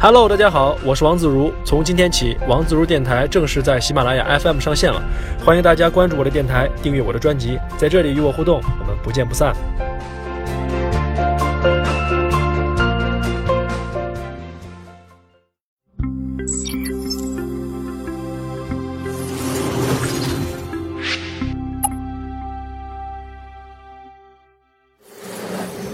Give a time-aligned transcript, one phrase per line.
[0.00, 1.52] Hello，大家好，我是王自如。
[1.64, 5.02] 从今天起，王自如电台正式在喜马拉雅 FM 上线了，
[5.44, 9.52] 欢迎大家关注我的电台，订阅我的专辑，在这里与我互动，我们不见不散。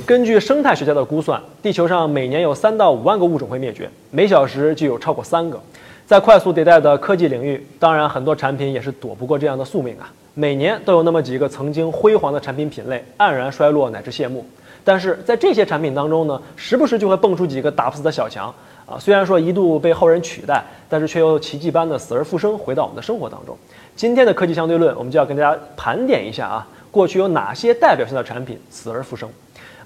[0.06, 5.58] 根据生态学家的估算，地球上每年有三到五万个物种会灭绝，每小时就有超过三个。
[6.04, 10.12] 在快速迭代的科技领域，当然很多产品也是躲不过这样的宿命啊。
[10.34, 14.44] 每年都有那么几个曾经辉煌的产品品类黯然衰落乃至谢幕。
[14.84, 18.98] 但是在这些产品当中呢，时不时就会蹦出几个打不死的小强啊。
[19.00, 23.56] 虽然说一度被后人取代，但是却又奇迹般的死而复生，回到我们的生活当中。
[23.96, 29.26] 今天的科技相对论，我们就要跟大家盘点一下啊，过去有哪些代表性的产品死而复生。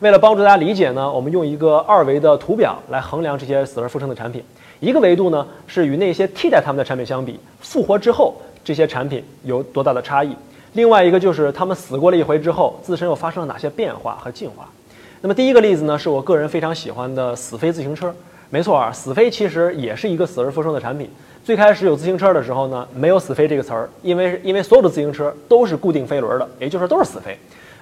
[0.01, 4.41] 为了帮助大家理解呢，我们用一个二维的图表来衡量这些死而复生的产品。
[4.79, 10.31] 一个维度呢是与那些替代他们的产品相比，复活之后这些产品有多大的差异；
[10.75, 14.69] 另外一个就是他们死过了一回之后，自身又发生了哪些变化和进化。
[15.21, 18.15] 那么第一个例子呢，是我个人非常喜欢的死飞自行车。
[18.51, 21.11] 没错啊，死飞其实也是一个死而复生的产品。
[21.43, 27.37] 最开始有自行车的时候呢，没有死飞这个词儿，因为因为所有的自行车都是固定飞轮的，也就是说都是死飞。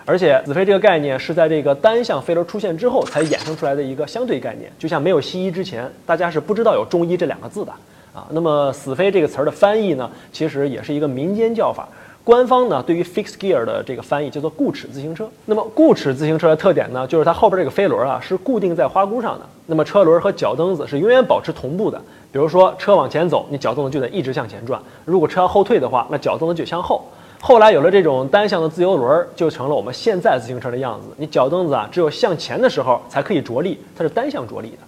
[0.07, 7.73] 而且死飞这个概念是在这个单向飞轮出现之后才衍生出来的一个相对概念，就像没有西医之前，大家是不知道有中医这两个字的
[8.15, 8.25] 啊。
[8.31, 11.89] 那么死飞这个词儿的翻译呢，其实也是一个民间叫法，
[12.23, 15.29] 官方呢对于 fixed gear 的这个翻译叫做固齿自行车。
[15.45, 22.01] 那么固齿自行车的特点呢，就是它后边这个飞轮啊是固定在花箍上的，那么车轮和脚蹬子是永远保持同步的。
[22.31, 27.05] 比如说车往前走，你脚蹬子就得一直向前转；如果车要后退的话，那脚蹬子就向后。
[27.47, 31.07] 后来有了这种单向的自由轮，就成了我们现在自行车的样子。
[31.17, 34.79] 你脚蹬子啊，只有向前的时候才可以着力，它是单向着力的。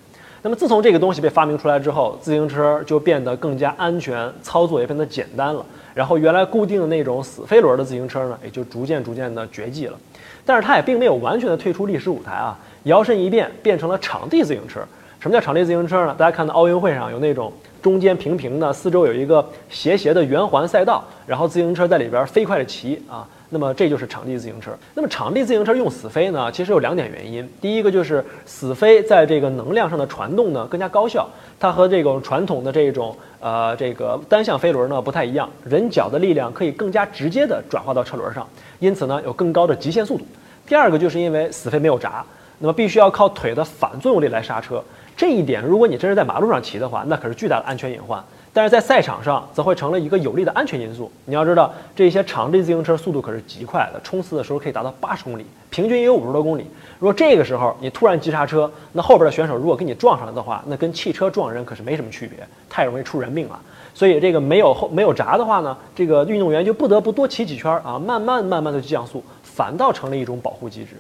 [0.43, 5.65] 那么自从这个东西被发明出来之后，自行车就变得更加安全，操作也变得简单了。
[5.95, 9.97] 然后原来固定的那种死飞轮的自行车呢，也就逐渐逐渐的绝迹了。
[10.45, 14.81] 但是它也并没有完全的退出历史舞台啊，摇身一变变成了场地自行车。
[15.21, 16.15] 什么叫场地自行车呢？
[16.19, 17.53] 大家看到奥运会上有那种。
[17.81, 24.71] 中间平平的，四周有一个斜斜的圆环赛道，然后自行车在里边飞快的骑啊，那么这就是场地自行车。
[24.95, 27.49] 那么场地自行车用死飞呢，其实有两点原因。
[27.61, 31.29] 第一个就是死飞在这个能量上的传动呢更加高效，
[31.61, 38.47] 它和这种传统的这种呃这个单向飞轮呢不太一样，人脚的力量可以更加直接的转化到车轮上，
[38.81, 40.27] 因此呢有更高的极限速度。
[40.67, 42.25] 第二个就是因为死飞没有闸，
[42.59, 44.83] 那么必须要靠腿的反作用力来刹车。
[45.19, 48.21] 这一点，如果你真是在马路上骑的话，那可是巨大的安全隐患；
[48.53, 51.11] 但是在赛场上，则会成了一个有利的安全因素。
[51.25, 56.65] 你要知道，这些场地自行车速度可是极快的，冲刺的时候可以达到八十公里，平均也有五十多公里。
[57.01, 62.39] 如果这个时候你突然急刹车，那后边的选手如果跟你撞上来的话，那跟汽车撞人可是没什么区别，
[62.71, 63.59] 太容易出人命了。
[63.93, 70.91] 所以这个没有后没有闸的话呢，这个运动员就不得不多骑几圈啊，慢慢慢慢的降速，反倒成了一种保护机制。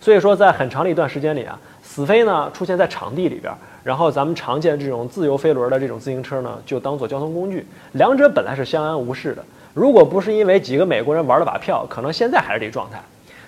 [0.00, 1.58] 所以说，在很长的一段时间里啊。
[1.94, 7.64] 死飞呢出现在场地里边，然后咱们常见这种自由飞轮的这种自行车呢，就当做交通工具。
[7.92, 13.00] 两者本来是相安无事的，如果不是因为几个美国人玩了把票，可能现在还是这状态。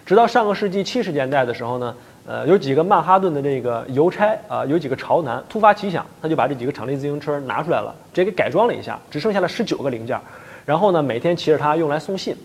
[0.05, 1.93] 直到上个世纪七十年代的时候呢，
[2.25, 10.17] 呃，有几个曼哈顿的这个邮差啊，有几个潮男突发奇想，他就把这几个场地自行车拿出来了，直接给改装了一下，只剩下了十九个零件，
[10.65, 12.37] 然后呢，每天骑着它用来送信。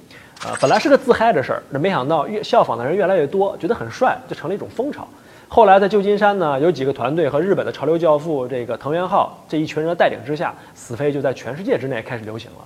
[0.43, 5.07] 呃，本来是个自嗨的事儿，那没想到越效仿的人越来越多，觉得很帅，就成了一种风潮。
[5.53, 12.59] 后来在旧金山呢，有几个团队和日本的潮流教父这个藤原浩这一群人的带领之下，死飞就在全世界之内开始流行了。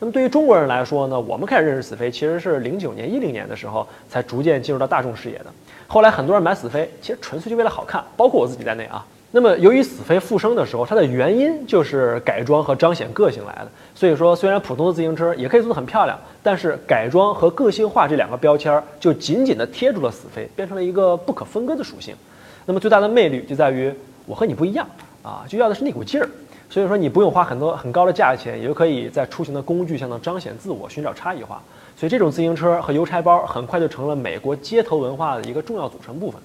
[0.00, 5.46] 那么对于中国人来说呢，我们开始认识死飞其实是零九年、一零年的时候才逐渐进入到大众视野的。
[5.86, 9.06] 后来很多人买死飞，其实纯粹就为了好看，包括我自己在内啊。
[9.30, 13.70] 那么由于死飞复生的时候，它的原因就是改装和彰显个性来的。
[13.94, 22.16] 所以说，虽然普通的自行车也可以做得很漂亮，但是改装和个性化这两个标签儿就紧紧地贴住了死飞，变成了一个不可分割的属性。
[22.64, 23.92] 那么最大的魅力就在于
[24.26, 24.86] 我和你不一样
[25.22, 26.28] 啊，就要的是那股劲儿。
[26.70, 31.60] 所以说你不用花很多很高的价钱，也就可以在出行的工具上呢彰显自我，寻找差异化。
[31.96, 36.40] 所以这种自行车和邮差包很快就成了美国街头文化的一个重要组成部分。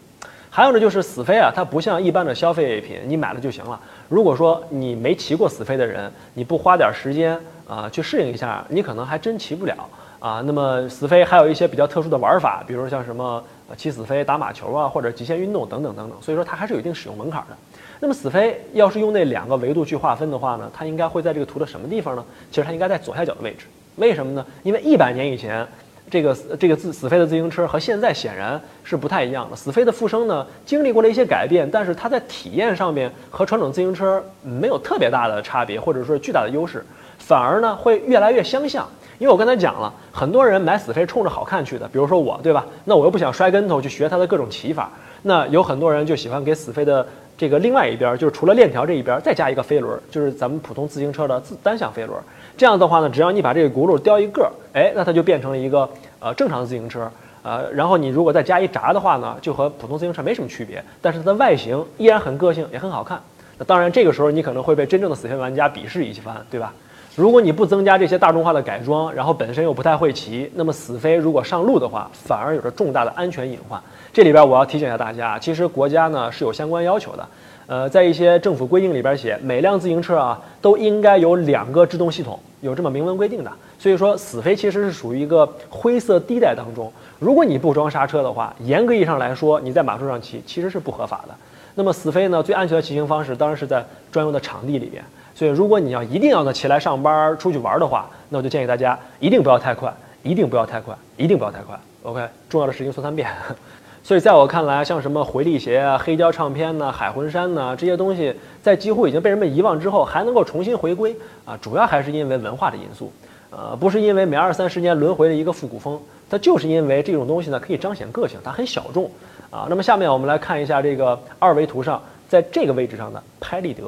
[0.50, 3.80] 还有呢，就是死飞啊，它不像一般的消费品，你买了就行了。
[4.10, 9.76] 如果说你没骑过死飞的人，你不花点时间啊去适应一下，你可能还真骑不了
[10.20, 10.42] 啊。
[10.46, 13.44] 那么死飞还有一些比较特殊的玩法，比如像什么。
[13.76, 17.58] 骑死飞、打马球啊，或者极限运动等等等等，所以说它还是有一定使用门槛的。
[18.00, 22.24] 那么死飞要是用那两个维度去划分的话呢，它应该会在这个图的什么地方呢？
[22.50, 23.66] 其实它应该在左下角的位置。
[23.98, 24.46] 为什么呢？
[24.64, 25.68] 因为一百年以前，
[26.10, 29.56] 这个这个自死飞的自行车和现在显然是不太一样的。
[29.58, 36.86] 死飞的副生呢，经历过了一些改变，但是它在体验上面和传统自行车没有特别大的差别，或者说巨大的优势，
[37.18, 38.88] 反而呢会越来越相像。
[39.20, 42.66] 因为我刚才讲了，很多人买死飞冲着好看去的，比如说我，对吧？
[42.86, 44.92] 那我又不想摔跟头去学它的各种骑法，
[45.24, 47.06] 那有很多人就喜欢给死飞的
[47.38, 52.16] 这个另外一边，就是除了链条这一边再加一个飞轮，就是咱们普通自行车的自单向飞轮。
[52.56, 55.90] 这样的话呢，只要你把这个轱辘雕一个，哎，那它就变成了一个
[56.20, 57.10] 呃正常的自行车，
[57.42, 63.20] 呃，然后你如果再加一闸的话呢，就和普通自行车没什么区别，但是它的外形依然很个性，也很好看。
[63.58, 66.72] 那当然，这个时候你可能会被真正的死飞玩家鄙视一番，对吧？
[67.18, 73.82] 如果你不增加这些大众化的改装，然后本身又不太会骑，那么死飞如果上路的话，反而有着重大的安全隐患。
[74.14, 77.28] 这里边我要提醒一下大家，其实国家呢是有相关要求的，
[77.66, 83.52] 呃，在一些政府规定里边写，每辆自行车啊都应该有两个制动系统，有这么明文规定的。
[83.80, 86.94] 所以说，死飞其实是属于一个灰色地带当中。
[87.18, 91.34] 如果你不装刹车的话，严格意义上来说，你在马路上骑其实是不合法的。
[91.74, 95.04] 那么死飞呢，最安全的骑行方式当然是在专用的场地里边。
[95.38, 99.94] 所以，如果你要一定要呢起来上班、出去玩的话，那我就建议大家一定不要太快，
[100.24, 101.80] 一定不要太快，一定不要太快。
[102.02, 103.30] OK，重要的事情说三遍。
[104.02, 113.14] 所以，在我看来，像什么回力鞋啊、黑胶唱片呢、海魂衫呢这些东西，在几乎已经被人们遗忘之后，还能够重新回归啊，主要还是因为文化的因素，
[113.52, 116.02] 呃，不是因为每二三十年轮回的一个复古风，
[116.32, 119.08] 它就是因为这种东西呢可以彰显个性，它很小众
[119.52, 119.68] 啊。
[119.70, 123.84] 那么，下面我们来看一下这个二维图上，在这个位置上的拍立得。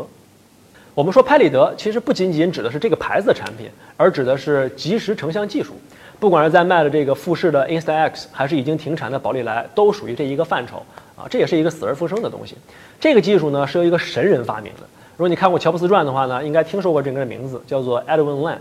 [1.00, 5.72] 我们说拍立得，其实不仅仅指的是这个牌子的产品，而指的是即时成像技术。
[6.20, 10.84] 不管是在卖的这个富士的 Instax，还是已经停产的宝丽来，都属于这一个范畴
[11.16, 11.24] 啊。
[11.30, 12.58] 这也是一个死而复生的东西。
[13.00, 14.82] 这个技术呢，是由一个神人发明的。
[15.16, 18.58] 如果你看过《乔布斯传》的话呢，应该听说过这个人的名字，叫做 Edwin Land。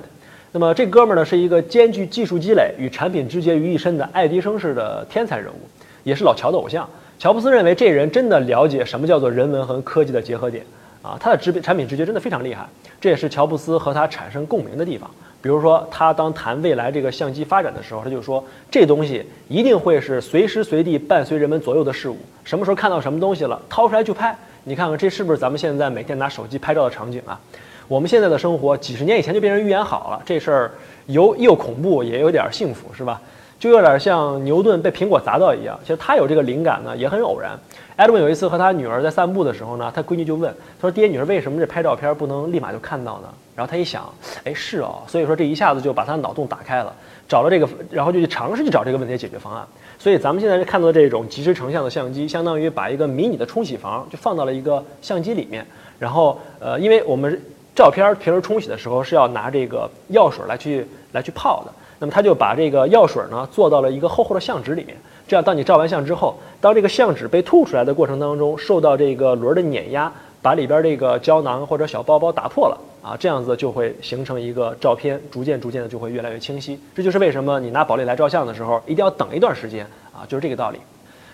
[0.53, 5.59] 那么这哥们儿呢，是一个兼具技术积累与产品直接于一身的爱迪生式的天才人物，
[6.05, 6.89] 也是老乔的偶像。
[7.19, 10.65] 乔布斯认为这人真的了解什么叫做人文和科技的结合点。
[11.03, 12.67] 啊，它的直产品直觉真的非常厉害，
[13.01, 15.09] 这也是乔布斯和他产生共鸣的地方。
[15.41, 22.17] 比如说，他当谈未来这个相机发展的时候，他就说这东西一定会是随时随地伴随人们左右的事物。
[22.43, 24.37] 什么时候看到什么东西了，掏出来就拍。
[24.65, 27.39] 你看看这是不是咱们现在每天拿手机拍照的场景啊？
[27.87, 30.71] 我们现在的生活几十年以前就被人预言好了，这事儿
[31.07, 33.21] 有又恐怖也有点幸福，是吧？
[33.61, 35.79] 就有点像牛顿被苹果砸到一样。
[35.83, 37.57] 其实他有这个灵感呢，也很偶然。
[37.99, 40.49] 艾德文有一次和他女儿在散步的时候呢，他闺女就问
[40.81, 44.09] 他说：“爹，女儿为什么这拍照片不能立马就看到呢？”然后他一想，
[44.45, 46.95] 哎，是哦，所以说这一下子就把他脑洞打开了，
[47.29, 49.67] 找了这个，然后就去尝试去找这个问题的解决方案。
[49.99, 55.67] 所以咱们现在看到这种即时成像的相机，相当于把一个迷你的冲洗房就放到了一个相机里面，
[55.99, 57.43] 然后呃，因为我们
[57.75, 64.97] 照片平时冲洗的时候是要拿这个药水来去来去泡的，那么他就把这个药水呢做到了一个厚厚的相纸里面。
[65.29, 70.11] 这样，当你照完相之后，当这个相纸被吐出来的过程当中，受到这个轮儿的碾压，
[70.41, 76.81] 把里边这个胶囊或者小包包打破了啊，这样子就会形成一个照片，逐渐逐渐的就会越来越清晰。
[76.95, 80.79] 这就是为什么你拿宝丽来照相的时候，一定要等一段时间啊，就是这个道理。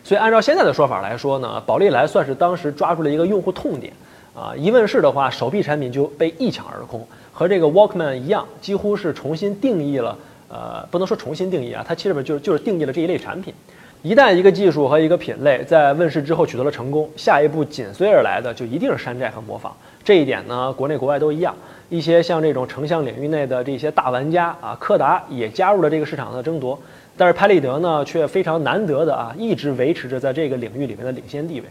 [0.02, 3.92] 所以按照现在的说法来说呢，宝丽来算是当时抓住了一个用户痛点
[4.34, 10.18] 啊，一问世的话，手臂产品就被一抢而空，和这个 Walkman 一样，几乎是重新定义了，
[10.48, 13.54] 呃，不能说重新定义啊，它其实就是就是定义了这一类产品。
[14.04, 19.74] 一旦一个技术和一个品类在问世之后取得了成功，下一步紧随而来的就一定是山寨和模仿。
[20.04, 21.54] 这一点呢，国内国外都一样。
[21.88, 26.78] 一些像这种成像领域内的这些大玩家啊，柯达也加入了这个市场的争夺。
[27.16, 31.66] 但是拍立得呢，却非常难得的啊，一直维持着在这个领域里面的领先地位。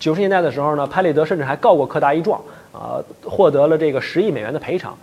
[0.00, 2.40] 九十年代的时候呢，拍立得甚至还告过柯达一状
[2.72, 4.98] 啊，获得了这个十亿美元的赔偿。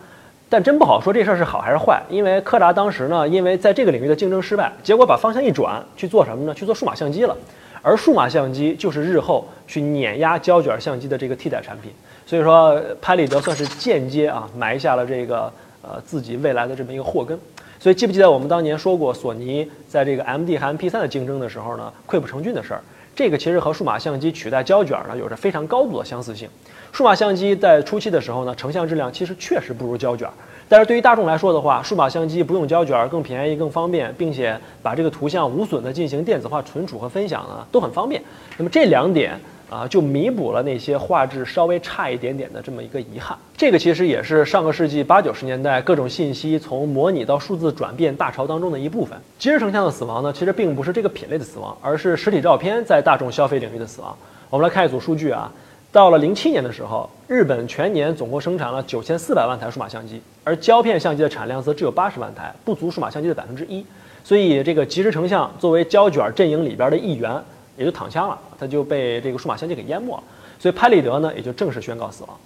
[0.53, 6.53] 但真不好说这事儿是好还是坏，因为柯达当时呢，因为在这个领域的竞争失败，结果把方向一转，去做什么呢？
[6.53, 7.35] 去做数码相机了。
[7.81, 11.91] 而数码相机就是日后去碾压胶卷相机的这个替代产品。
[12.27, 17.35] 所以说，拍立得算是间接啊埋下了这个呃自己未来的这么一个祸根。
[17.79, 22.81] 所以记不记得我们当年说过，索尼在这个 MD 和 MP3 的竞争的时候呢，溃不成军的事儿？
[23.15, 26.49] 这个其实和数码相机取代胶卷呢，有着非常高度的相似性。
[26.91, 30.27] 数码相机在初期的时候呢，成像质量其实确实不如胶卷，
[30.69, 38.21] 但是对于大众来说的话，数码相机不用胶卷，更便宜、更方便，并且把这个图像无损的进行电子化存储和分享呢，都很方便。
[38.57, 39.39] 那么这两点
[39.73, 43.35] 啊，就弥补了那些画质稍微差一点点的这么一个遗憾。
[43.57, 49.17] 这个其实也是上个世纪八九十年代各种信息从模拟到数字转变大潮当中的一部分。
[49.39, 54.15] 即时成像的死亡呢，其实并不是这个品类的死亡，而是实体照片在大众消费领域的死亡。
[54.51, 55.51] 我们来看一组数据啊。
[55.91, 63.85] 到了零七年的时候，日本全年总共生产了九千四百万台数码相机，而胶片相机的产量则只有八十万台，不足数码相机的百分之一。
[64.23, 67.39] 所以这个即时成像作为胶卷阵营里边的一员，
[67.77, 70.23] 也就躺枪了，那就被这个数码相机给淹没了。
[70.57, 72.37] 所以拍立得呢也就正式宣告死亡。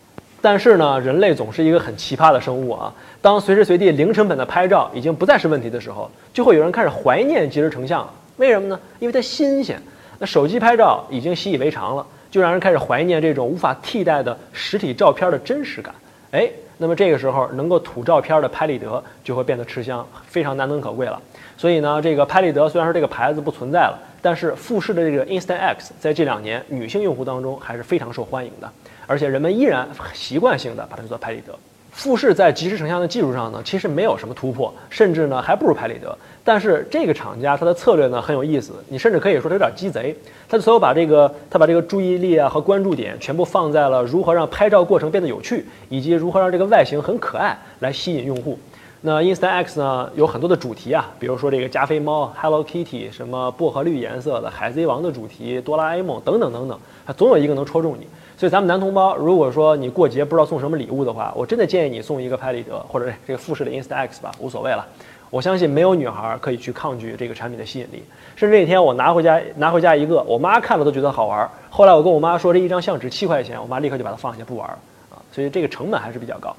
[0.42, 2.92] 但是呢，人类总是一个很奇葩的生物啊。
[3.22, 8.12] 当随时随地零成本的拍照已经不再是问题的时候，就会有人开始怀念即时成像了。
[8.38, 8.80] 为什么呢？
[8.98, 9.80] 因为它新鲜。
[10.18, 15.94] 那手机拍照已经习以为常了，就让人开始怀念这种无法替代的实体照片的真实感。
[16.32, 21.22] 哎，那么这个时候能够吐照片的拍立得就会变得吃香，非常难能可贵了。
[21.56, 28.70] 所以呢，这个拍立得虽然说这个牌子不存在了，但是富士的这个 Instant X 在这两年女性用户当中还是非常受欢迎的，
[29.06, 31.58] 而且人们依然习惯性的把它叫做拍立得。
[31.94, 36.16] 富士在即时成像的技术上呢，其实没有什么突破，甚至呢还不如拍立得。
[36.44, 40.14] 但是这个厂家它的策略呢很有意思，你甚至可以说它有点鸡贼。
[40.50, 48.60] 它所有把这个它把这个注意力啊和关注点全部放在了如何让拍照过程变得有趣，以及如何让这个外形很可爱来吸引用户。
[49.02, 58.08] 那 Instax 呢有很多的主题啊，比如说这个加菲猫、Hello Kitty，什么薄荷绿颜色的海贼王的主题、哆啦 A 梦等等等等，它总有一个能戳中你。
[58.36, 64.86] 所以咱们男同胞，如果说你过节不知道送什么礼物的话，我真的建议你送一个拍立得或者这个富士的 Instax 吧，无所谓了。
[65.30, 68.04] 我相信没有女孩可以去抗拒这个产品的吸引力。
[68.36, 71.48] 甚至那天我拿回家拿回家一个，我妈看了都觉得好玩。
[71.70, 74.80] 后来我跟我妈说这一张相纸七块钱，我妈立刻就把它放下不玩了
[75.12, 75.22] 啊。
[75.32, 76.56] 所以这个成本还是比较高。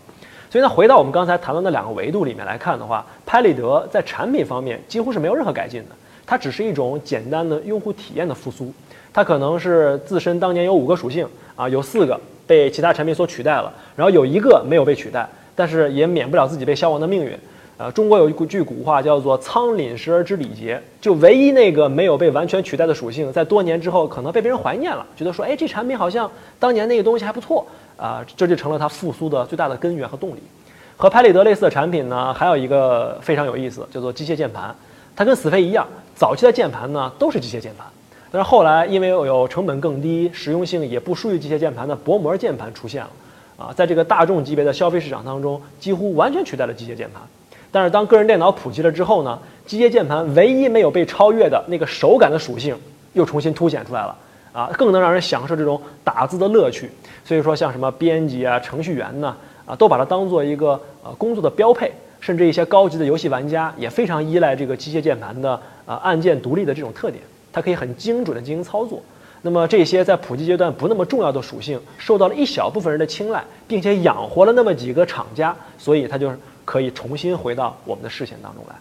[0.50, 5.90] 所以呢，回到我们刚才谈论的两个维度里面来看的话，拍立得在产品方面几乎是没有任何改进的，
[6.26, 8.72] 它只是一种简单的用户体验的复苏。
[9.12, 11.26] 它可能是自身当年有五个属性。
[11.58, 17.36] 啊，有四个被其他产品所取代了，然后有一个没有被取代，但是也免不了自己被消亡的命运。
[17.78, 27.64] 呃，中国有一句古话叫做“仓廪实而知礼节”，就唯一那个没有被完全取代的属性，在多年之后可能被别人怀念了，觉得说，哎，这产品好像当年那个东西还不错
[27.96, 30.42] 啊，这就成了它复苏的最大的根源和动力。
[30.96, 34.74] 和拍立得类似的产品呢，还有一个非常有意思，叫做机械键盘，
[35.14, 37.86] 它跟死飞一样，早期的键盘呢都是机械键盘。
[38.32, 43.10] 但是后来，因为有成本更低、实用性也不输于机械键盘的薄膜键盘出现了，
[43.56, 47.22] 啊，在这个大众级别的消费市场当中，几乎完全取代了机械键盘。
[47.70, 52.76] 但是当个人电脑普及了之后呢，机械键盘唯一没有被超越的那个手感的属性
[53.12, 54.16] 又重新凸显出来了，
[54.52, 56.90] 啊，更能让人享受这种打字的乐趣。
[57.24, 67.22] 所以说，像什么编辑啊、程序员呢，啊，都把它当做一个呃工作的标配，甚至一些高级的游戏玩家也非常依赖这个机械键盘的呃按键独立的这种特点。
[67.52, 69.02] 它可以很精准的进行操作，
[69.42, 78.74] 那么这些在普及阶段不那么重要的属性，受到了一小部分人的青睐，并且养活了那么几个厂家，所以它就是可以重新回到我们的视线当中来。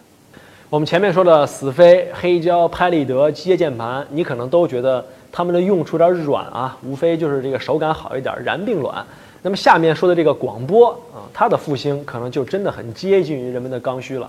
[0.68, 5.02] 我们前面说的死飞、黑胶、拍立得、机械键盘，你可能都觉得
[5.32, 9.02] 它们的用处有点软啊，无非就是这个手感好一点，燃并卵。
[9.40, 14.28] 那么下面说的这个广播啊，它的复兴可能就真的很接近于人们的刚需了。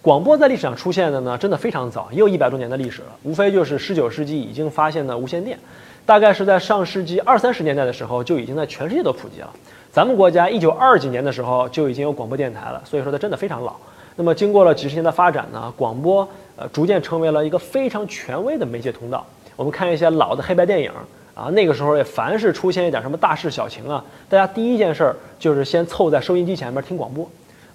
[0.00, 3.08] 广播在历史上出现的呢，真的非常早，也有一百多年的历史了。
[3.22, 5.58] 无非就是十九世纪已经发现的无线电，
[6.06, 9.50] 大概是在上世纪二三十年代的时候就已经在全世界都普及了。
[9.94, 13.76] 咱们国家一九二几年的时候就已经有广播电台了，所以说它真的非常老。
[14.16, 19.24] 那么经过了几十年的发展呢，广播呃逐渐成为了一个非常权威的媒介通道。
[19.54, 20.90] 我们看一些老的黑白电影
[21.32, 27.24] 啊，那个时候也凡是出现一点什么大事小情啊，大家第一件事儿就是先凑在收音机前面听广播。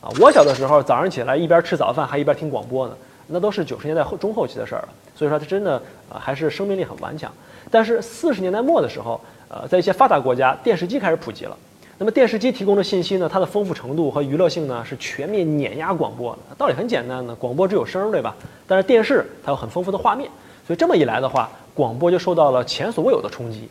[0.02, 2.94] 啊，我小的时候早上起来一边吃早饭还一边听广播呢，
[3.28, 4.90] 那都是九十年代后中后期的事儿了。
[5.16, 7.32] 所以说它真的啊还是生命力很顽强。
[7.72, 11.56] 但是四十年代末的时候，呃，在一些发达国家，电视机开始普及了。
[12.02, 16.56] 那么电视机提供的信息呢，它的丰富程度和娱乐性呢是全面碾压广播的。
[16.58, 18.34] 道理很简单呢，广播只有声儿，对吧？
[18.66, 20.32] 但是电视它有很丰富的画面，
[20.66, 23.68] 所以这么一来的话，广播就受到了前所未有的冲击。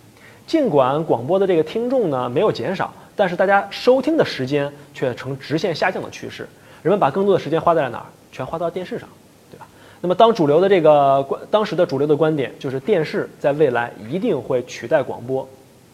[0.46, 2.92] 尽管广播的这个听众呢没有减少。
[3.16, 6.46] 但是大家收听的时间却呈直线下降的趋势，
[6.82, 8.04] 人们把更多的时间花在了哪儿？
[8.30, 9.08] 全花到电视上，
[9.50, 9.66] 对吧？
[10.02, 15.48] 那么当主流的这个观，当时的主流的观点就是电视在未来一定会取代广播，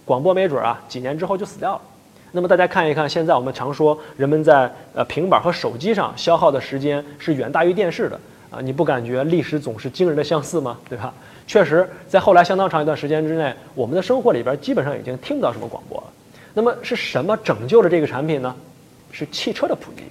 [0.05, 1.81] 广播没准啊几年之后就死掉了。
[2.37, 8.19] 那么大家看一看，现在我们常说人们在呃平板和手机上消耗的时间是远大于电视的
[8.51, 10.77] 啊，你不感觉历史总是惊人的相似吗？
[10.89, 11.15] 对吧？
[11.47, 16.05] 确实，在后来相当长一段时间之内，我们的生活里边基本上已经听不到什么广播了。
[16.55, 18.53] 那么是什么拯救了这个产品呢？
[19.13, 20.03] 是汽车的普及。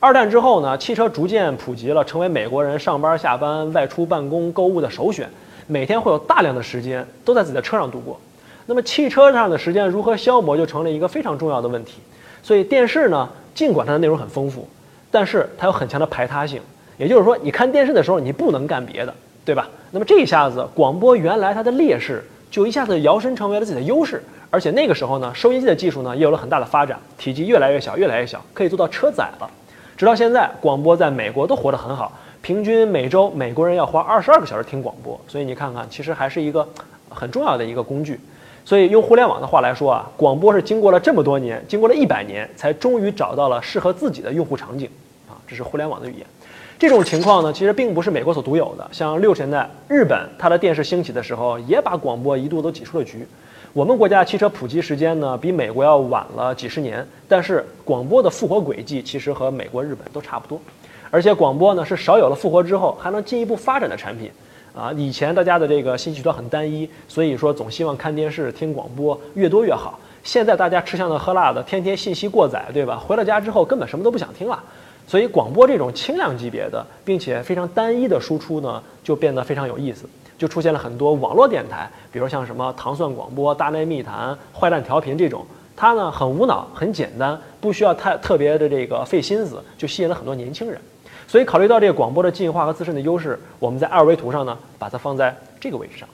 [0.00, 5.28] 二战之后呢，汽车逐渐普及了，成为美国人上班、下班、外出办公、购物的首选。
[5.66, 8.18] 每天会有大量的时间都在自己的车上度过。
[8.66, 12.00] 那么汽车上的时间如何消磨，就成了一个非常重要的问题。
[12.42, 14.68] 所以电视呢，尽管它的内容很丰富，
[15.10, 16.60] 但是它有很强的排他性。
[16.98, 19.68] 也就是说，你看电视的时候，你不能干别的，对吧？
[19.90, 24.22] 那么这一下子，广播原来它的劣势，就一下子摇身成为了自己的优势。
[24.50, 29.50] 而且那个时候呢，收音机的技术呢也有了很大的发展，体积越来越小，越来越小，可以做到车载了。
[29.96, 36.66] 直到现在，广播在美国都活得很好，平均每周美国人要花二十二个小时听广播，所以你看看，其实还是一个
[37.10, 38.18] 很重要的一个工具。
[38.66, 44.90] 所以用互联网的话来说啊，广播是经过了这么多年，经过了一百年，才终于找到了适合自己的用户场景
[45.28, 46.26] 啊，这是互联网的语言。
[46.76, 48.84] 这种情况呢，其实并不是美国所独有的。
[48.90, 53.24] 像六十年代日本，它的电视兴起的时候，也把广播一度都挤出了局。
[53.72, 60.60] 我们国家汽车普及时间呢，比美国要晚了几十年，但是广播的复活轨迹其实和美国、日本都差不多。
[61.12, 64.28] 而且广播呢，是少有了复活之后还能进一步发展的产品。
[64.76, 69.98] 啊，以前大家的这个信息渠道很单一，所以说总希望看电视、听广播越多越好。
[70.22, 72.98] 现在大家吃香的喝辣的，天天信息过载，对吧？
[72.98, 74.62] 回了家之后根本什么都不想听了，
[75.06, 80.04] 所以广播这种轻量级别的，并且非常单一的输出呢，就变得非常有意思，
[80.36, 90.78] 就出现了很多网络电台，比如像什么糖蒜广播、大内密谈、坏蛋调频这种，它呢很无脑、很简单，不需要太特别的这个费心思，就吸引了很多年轻人。
[91.28, 96.08] 所以，考虑到这个广播的进化和自身的优势，我们在二维图上呢，把它放在这个位置上。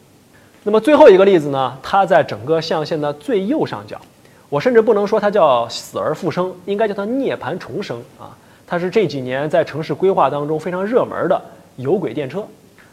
[0.65, 4.01] 那么最后一个例子呢，它在整个象限的最右上角。
[4.49, 8.37] 我甚至不能说它叫死而复生，应该叫它涅槃重生啊。
[8.67, 11.41] 它是这几年在城市规划当中非常热门的
[11.77, 12.47] 有轨电车。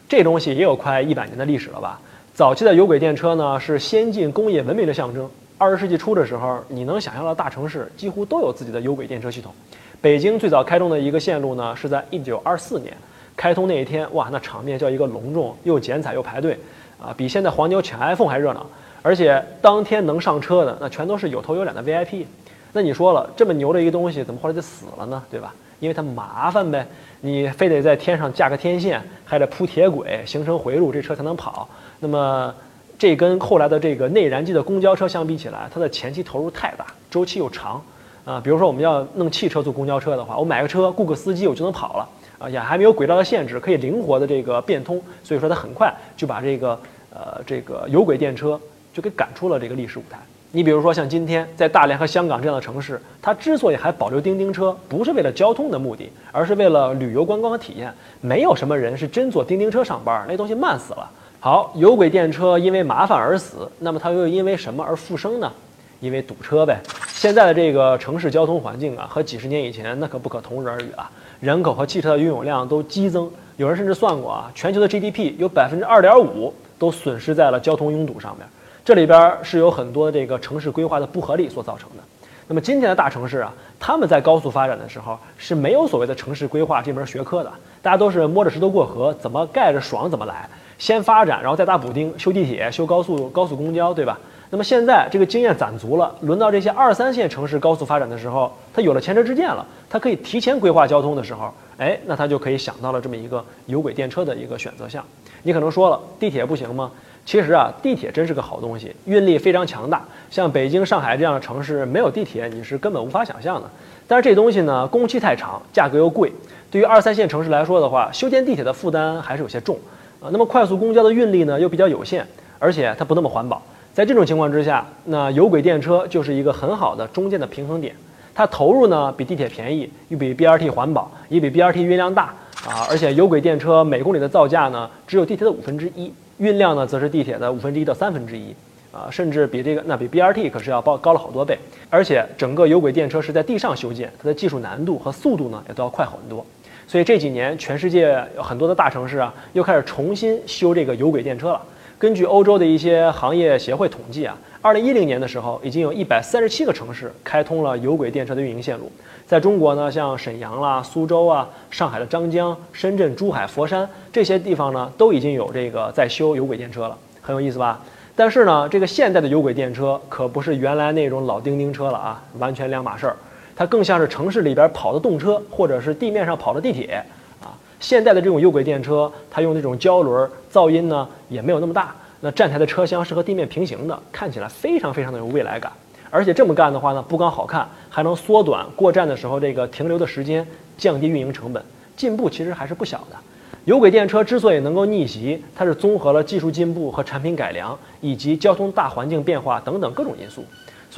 [0.08, 2.00] 这东西也有快一百年的历史了吧？
[2.34, 5.30] 早期的有轨电车呢，是先进工业文明的象征。
[5.58, 9.54] 二十世纪初的时候，你能想象到大城市几乎都有自己的有轨电车系统。
[10.02, 12.96] 北京最早开通的一个线路呢，是在一九二四年
[13.36, 16.58] 开通那一天，哇，那场面叫一个隆重，又剪彩又排队，
[17.02, 18.66] 啊，比现在黄牛抢 iPhone 还热闹。
[19.02, 22.26] 而且当天能上车的，那全都是有头有脸的 VIP。
[22.72, 25.22] 那你说了，这么牛的一个东西，怎么后来就死了呢？
[25.30, 25.54] 对吧？
[25.80, 26.86] 因为它麻烦呗，
[27.22, 31.68] 你非得在天上架个天线，还得铺铁轨，形成回路，这车才能跑。
[32.00, 32.54] 那么
[32.98, 37.82] 这跟后来的这个内燃机的公交车相比起来，它的前期投入太大，周期又长。
[38.30, 42.08] 啊，比如说我们要弄汽车坐公交车的话，我买个车雇个司机我就能跑了
[42.38, 46.80] 啊，也还没有轨道的限制，可以灵活的这个变通，所以说它很快就把这个
[47.12, 48.62] 呃这个有轨电车
[48.94, 50.20] 就给赶出了这个历史舞台。
[50.52, 57.92] 你比如说像今天在大连和香港这样的城市，它之所以还保留叮叮车，不是为了交通的目的，而是为了旅游观光和体验。
[58.22, 61.10] 没有什么人是真坐叮叮车上班，那东西慢死了。
[61.40, 65.52] 好，有轨电车因为麻烦而死，那么它又因为什么而复生呢？
[66.00, 66.80] 因为堵车呗。
[67.08, 71.10] 现在的这个城市交通环境啊，和几十年以前那可不可同日而语啊！
[71.40, 78.48] 人口和汽车的拥有量都激增，有人甚至算过啊，全球的 GDP 有百分之二点五都损失在了交通拥堵上面。
[78.84, 82.04] 这里边是有很多这个城市规划的不合理所造成的。
[82.48, 94.18] 那么今天的大城市啊，他们在高速发展的时候是没有所谓的城市规划这门学科的，大家都是摸着石头过河，怎么盖着爽怎么来，先发展，然后再打补丁，修地铁、修高速、高速公交，对吧？
[94.50, 105.04] 那么现在这个经验攒足了，轮到这些二三线城市高速发展的时候，它有了前车之鉴了，它可以提前规划交通的时候，哎，那它就可以想到了这么一个有轨电车的一个选择项。
[105.44, 106.90] 你可能说了，地铁不行吗？
[107.26, 110.02] 其实啊，地铁真是个好东西，运力非常强大。
[110.32, 113.70] 像北京、上海这样的城市，没有地铁你是根本无法想象的。
[114.08, 116.34] 但是这东西呢，工期太长，价格又贵，
[116.72, 119.78] 对于二三线城市来说的话，修建地铁的负担还是有些重
[120.22, 120.30] 啊。
[120.32, 122.26] 那么快速公交的运力呢，又比较有限，
[122.58, 123.62] 而且它不那么环保。
[123.94, 127.96] 在这种情况之下，那有轨电车就是一个很好的中间的平衡点。
[128.34, 132.34] 它投入呢比地铁便宜，又比 BRT 环保，也比 BRT 运量大
[132.66, 132.88] 啊。
[132.90, 138.56] 而且有轨电车每公里的造价呢只有地铁的五分之一，运量呢则是地铁的五分之一到三分之一
[138.94, 141.58] 啊，甚至比这个那比 BRT 可是要高高了好多倍。
[141.90, 146.46] 而且整个有轨电车是在地上修建，它的技术难度和速度呢也都要快很多。
[146.90, 151.62] 所以这几年全世界有很多的大城市啊又开始重新修这个有轨电车了。
[152.00, 158.92] 根据欧洲的一些行业协会统计啊，二零一零年的时候，已经有一百三十七个城市开通了有轨电车的运营线路。
[159.28, 167.80] 在中国呢，像沈阳啦、苏州啊、上海的张江、深圳、珠海、佛山这些地方呢，都已经有这个在修有轨电车了，很有意思吧？
[168.16, 173.16] 但是呢，这个现代的有轨电车可不是原来那种老叮叮车了啊，完全两码事儿。
[173.60, 177.04] 它更像是城市里边跑的动车，或者是地面上跑的地铁。
[177.42, 181.94] 啊现代的这种有轨电车，它用那种胶轮，噪音呢也没有那么大。
[182.22, 185.70] 那站台的车厢是和地面平行的，看起来非常非常的有未来感。
[186.10, 191.62] 而且这么干的话呢，不光好看，还能缩短过站的时候这个停留的时间，降低运营成本，
[191.98, 193.18] 进步其实还是不小的。
[193.66, 200.46] 有轨电车之所以能够逆袭，它是综合了技术进步和产品改良，以及交通大环境变化等等各种因素。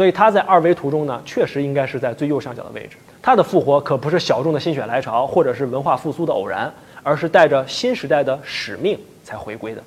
[0.01, 2.97] 所以它在二维图中呢，确实应该是在最右上角的位置。
[3.21, 9.83] 它的复活可不是小众的心血来潮，或者是文化复苏的偶然，而是带着新时代的使命才回归的。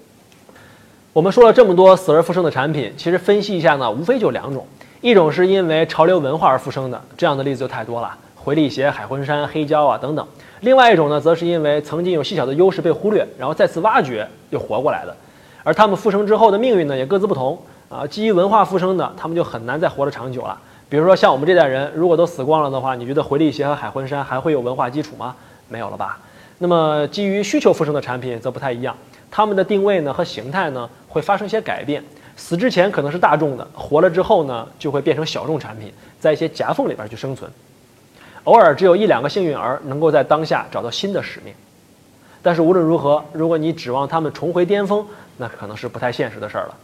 [1.13, 4.65] 我们说了这么多死而复生的产品，其实分析一下呢，无非就两种：
[5.01, 10.25] 一种是因为潮流文化而复生的，这样的例子就太多了，回力鞋、海魂衫、黑胶啊等等。
[10.61, 15.17] 另外一种呢，则是因为曾经有细小的优势被忽略，然后再次挖掘又活过来的。
[15.65, 17.61] 而他们复生之后的命运呢，也各自不同
[17.95, 18.07] 啊。
[18.07, 20.59] 基于文化复生的，他们就很难再活得长久了。
[20.89, 25.35] 比如说像我们这代人，如果都死光了的话，你觉得回力鞋和海魂衫还会有文化基础吗？
[25.69, 26.19] 没有了吧？
[26.59, 28.97] 那么基于需求复生的产品则不太一样，
[29.31, 32.03] 他们的定位呢和形态呢会发生一些改变。
[32.37, 37.51] 死之前可能是大众的，活了之后呢就会变成小众产品，在一些夹缝里边去生存。
[38.45, 41.55] 偶尔只有一两个幸运儿能够在当下找到新的使命。
[42.43, 45.05] 但是无论如何，如果你指望他们重回巅峰，
[45.39, 46.75] 那可能是不太现实的事儿了。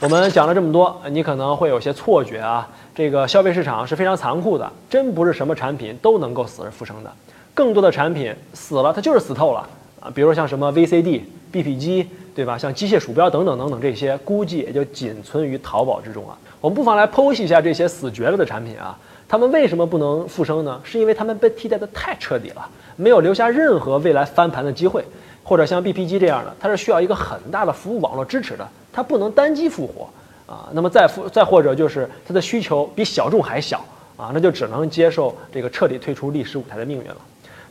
[0.00, 2.68] 我们讲了这么多，你可能会有些错觉啊。
[2.96, 7.12] 这个消费市场是非常残酷的，真不是什么产品都能够死而复生的。
[7.54, 9.60] 更多的产品死了，它就是死透了
[10.00, 10.10] 啊。
[10.12, 11.20] 比如像什么 VCD、
[11.52, 12.58] BP 机，对吧？
[12.58, 16.36] 像机械鼠标等等等等这些，估计也就仅存于淘宝之中啊。
[16.60, 20.80] 我们不妨来剖析一下这些死绝了的产品啊，他们为什么不能复生呢？
[20.82, 22.68] 是因为他们被替代的太彻底了。
[22.96, 25.04] 没有留下任何未来翻盘的机会，
[25.44, 30.08] 或者像 BP 机这样的，它是需要一个很大的服务网络支持的，它不能单机复活
[30.46, 30.70] 啊。
[30.72, 33.84] 那么再复再或者就是它的需求比小众还小
[34.16, 37.16] 啊，那就只能接受这个彻底退出历史舞台的命运了。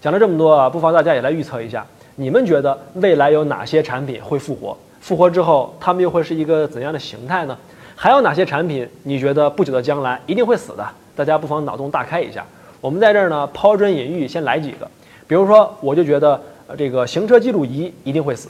[0.02, 4.78] 讲了这么多啊，不妨大家也来预测一下，你们觉得未来有哪些产品会复活？
[5.00, 7.58] 复活之后，它们又会是一个怎样的形态呢？
[7.96, 10.86] 还有哪些产品你觉得不久的将来一定会死的？
[11.16, 12.46] 大家不妨脑洞大开一下。
[12.82, 14.86] 我们在这儿呢抛砖引玉，先来几个。
[15.26, 16.40] 比如说，我就觉得，
[16.78, 18.50] 这个行车记录仪一定会死，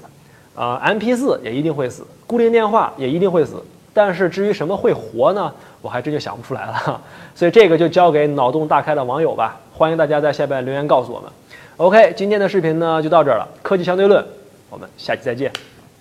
[0.56, 2.04] 啊，MP4 也一定会死，
[2.34, 3.64] 固定电话也一定会死。
[3.94, 5.54] 但是至于什么会活呢？
[5.80, 7.00] 我还真就想不出来了。
[7.36, 9.60] 所以这个就交给脑洞大开的网友吧。
[9.72, 11.30] 欢迎大家在下边留言告诉我们。
[11.78, 13.48] OK，今天的视频呢就到这儿了。
[13.62, 14.26] 科技相对论，
[14.72, 15.54] 我们下期再见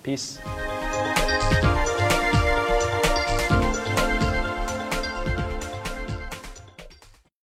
[0.03, 0.82] ，Peace。